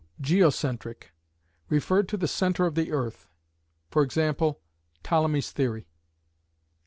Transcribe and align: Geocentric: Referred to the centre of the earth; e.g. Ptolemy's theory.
Geocentric: 0.19 1.11
Referred 1.69 2.09
to 2.09 2.17
the 2.17 2.27
centre 2.27 2.65
of 2.65 2.73
the 2.73 2.91
earth; 2.91 3.29
e.g. 3.95 4.31
Ptolemy's 5.03 5.51
theory. 5.51 5.85